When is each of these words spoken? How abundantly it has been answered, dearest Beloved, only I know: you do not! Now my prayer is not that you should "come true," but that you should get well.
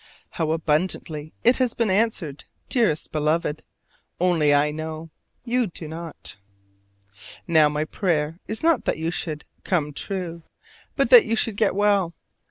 How 0.31 0.49
abundantly 0.49 1.31
it 1.43 1.57
has 1.57 1.75
been 1.75 1.91
answered, 1.91 2.45
dearest 2.69 3.11
Beloved, 3.11 3.61
only 4.19 4.51
I 4.51 4.71
know: 4.71 5.11
you 5.45 5.67
do 5.67 5.87
not! 5.87 6.37
Now 7.47 7.69
my 7.69 7.85
prayer 7.85 8.39
is 8.47 8.63
not 8.63 8.85
that 8.85 8.97
you 8.97 9.11
should 9.11 9.45
"come 9.63 9.93
true," 9.93 10.41
but 10.95 11.11
that 11.11 11.25
you 11.25 11.35
should 11.35 11.55
get 11.55 11.75
well. 11.75 12.15